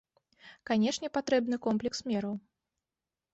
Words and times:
Канешне, 0.69 1.07
патрэбны 1.17 1.59
комплекс 1.67 1.99
мераў. 2.09 2.35